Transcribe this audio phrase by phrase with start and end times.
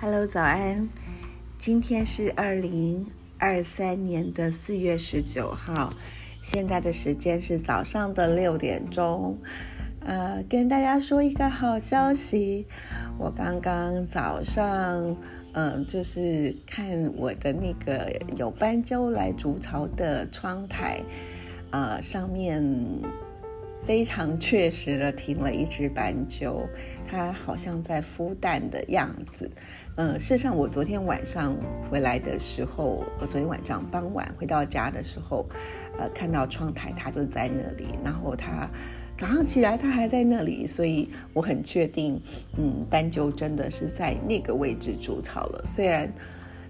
[0.00, 0.88] Hello，早安！
[1.58, 3.04] 今天是二零
[3.36, 5.92] 二三年的四月十九号，
[6.40, 9.36] 现在的时间是早上的六点钟。
[9.98, 12.64] 呃，跟大家说一个好消息，
[13.18, 15.16] 我刚刚早上，
[15.54, 21.00] 嗯，就是看我的那个有斑鸠来筑巢的窗台，
[21.72, 22.62] 呃，上面。
[23.84, 26.68] 非常确实的停了一只斑鸠，
[27.06, 29.50] 它好像在孵蛋的样子。
[29.96, 31.56] 嗯，事实上，我昨天晚上
[31.90, 35.48] 回来的时候，我昨天晚上傍晚回到家的时候，
[35.98, 38.68] 呃，看到窗台它就在那里，然后它
[39.16, 42.20] 早上起来它还在那里，所以我很确定，
[42.58, 45.64] 嗯，斑鸠真的是在那个位置筑巢了。
[45.66, 46.12] 虽然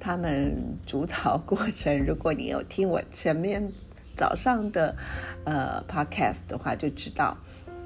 [0.00, 0.56] 它们
[0.86, 3.70] 筑巢过程，如果你有听我前面。
[4.16, 4.94] 早上的
[5.44, 7.36] 呃 podcast 的话，就知道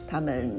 [0.07, 0.51] 他们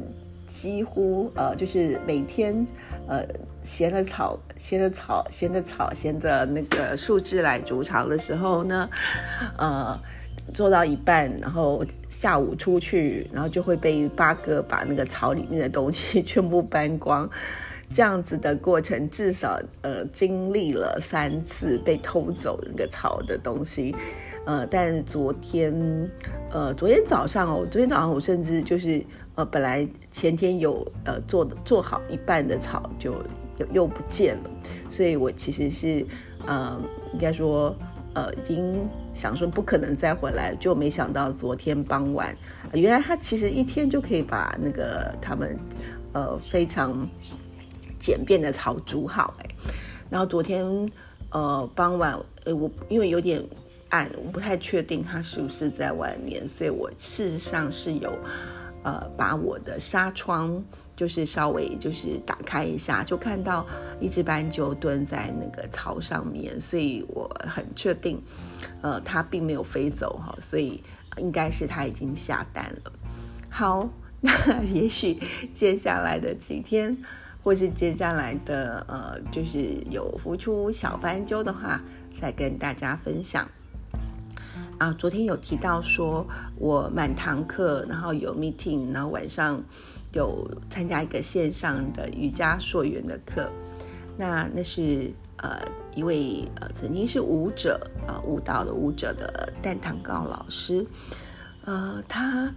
[0.45, 2.65] 几乎呃就是每天
[3.07, 3.23] 呃
[3.61, 8.89] 衔着草衔着草衔着草衔着那个树枝来筑巢的时候呢，
[9.57, 9.99] 呃
[10.53, 17.29] 做到一半，然后下午出去，然后就会被八哥把那个草里面的东西全部搬光，
[17.91, 23.93] 这样子的过程至少呃经历了三次被偷走那个草的东西。
[24.47, 26.09] 呃，但昨天，
[26.51, 29.03] 呃，昨天早上哦，昨天早上我甚至就是，
[29.35, 33.11] 呃，本来前天有呃做的做好一半的草就
[33.57, 34.49] 又又不见了，
[34.89, 36.05] 所以我其实是，
[36.45, 36.81] 呃，
[37.11, 37.75] 应该说，
[38.13, 42.33] 呃，已经想说不可能再回来，就没想到昨天傍晚，
[42.71, 45.59] 原来他其实一天就可以把那个他们，
[46.13, 47.05] 呃，非常
[47.99, 49.49] 简便的草煮好哎，
[50.09, 50.89] 然后昨天，
[51.31, 53.43] 呃，傍晚，呃，我因为有点。
[53.89, 58.17] 暗，我不太确定它是不是在外面，所以我事实上是有，
[58.83, 60.63] 呃，把我的纱窗
[60.95, 63.65] 就是稍微就是打开一下，就看到
[63.99, 68.21] 一只斑鸠蹲在那个草上面，所以我很确定，
[68.81, 70.83] 呃，它并没有飞走哈，所以
[71.17, 72.91] 应该是它已经下蛋了。
[73.49, 73.89] 好，
[74.21, 74.31] 那
[74.63, 75.17] 也许
[75.53, 76.95] 接下来的几天，
[77.43, 81.81] 或是接下来的呃，就是有孵出小斑鸠的话，
[82.19, 83.49] 再跟大家分享。
[84.77, 86.25] 啊，昨天有提到说，
[86.57, 89.59] 我满堂课，然后有 meeting，然后晚上
[90.13, 93.49] 有参加一个线上的瑜伽溯源的课。
[94.17, 95.59] 那那是呃
[95.95, 100.85] 一位呃曾经是舞者呃舞蹈的舞者的蛋糖糕老师，
[101.65, 102.53] 呃他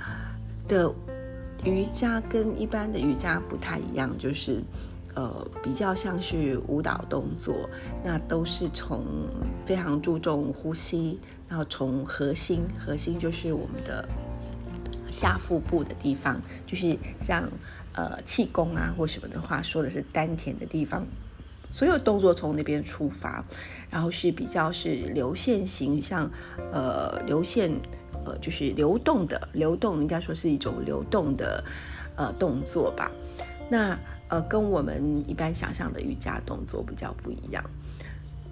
[0.69, 0.93] 的
[1.65, 4.63] 瑜伽跟一般的瑜伽不太一样，就是
[5.15, 7.69] 呃比较像是舞蹈动作，
[8.05, 9.05] 那都是从
[9.67, 11.19] 非常注重呼吸。
[11.49, 14.09] 然后从核心，核心就是我们的
[15.11, 17.51] 下腹部的地方，就是像
[17.93, 21.05] 呃气功啊或什么的话，说的是丹田的地方，
[21.73, 23.45] 所有动作从那边出发，
[23.91, 26.31] 然后是比较是流线型，像
[26.71, 27.69] 呃流线
[28.25, 31.65] 呃就是流动的，流动应该说是一种流动的
[32.15, 33.11] 呃动作吧。
[33.69, 33.99] 那
[34.31, 37.63] 呃跟我们一般想象的瑜伽动作比较不一样。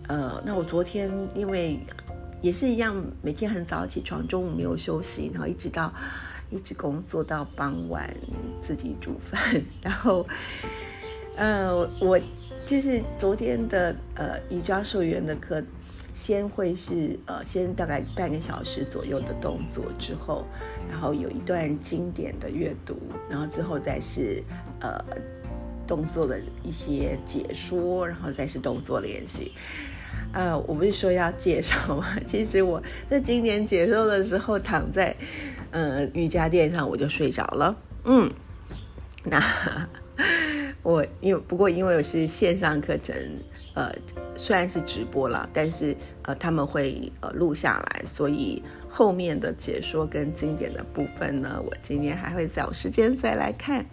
[0.09, 1.81] 呃，那我昨天因为。
[2.41, 5.93] 也是一样，每天很早起床，中午没有休息，然后一直到
[6.51, 8.09] 一直工作到傍晚，
[8.63, 9.61] 自己煮饭。
[9.83, 10.25] 然后，
[11.35, 12.17] 呃，我
[12.65, 15.61] 就是昨天的呃瑜伽社员的课，
[16.15, 20.45] 先会是呃先大概半个小时左右的动作，之后
[20.89, 22.97] 然后有一段经典的阅读，
[23.29, 24.41] 然后之后再是
[24.79, 25.05] 呃
[25.89, 29.51] 动作的一些解说，然后再是动作练习。
[30.33, 32.07] 呃，我不是说要介绍吗？
[32.27, 35.17] 其实我在今年解说的时候，躺在
[35.71, 37.75] 呃瑜伽垫上，我就睡着了。
[38.05, 38.31] 嗯，
[39.25, 39.43] 那
[40.85, 43.15] 我因为不过因为我是线上课程，
[43.75, 43.91] 呃，
[44.37, 53.85] 虽然是直播了，但是呃他们会呃录下来，所以后面的解说跟经典的部分呢，我今天还会找时间再来看。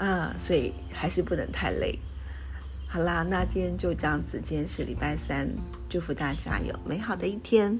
[0.00, 1.98] 啊，所以还是不能太累。
[2.88, 4.40] 好啦，那今天就这样子。
[4.42, 5.46] 今天是礼拜三，
[5.90, 7.78] 祝福大家有美好的一天。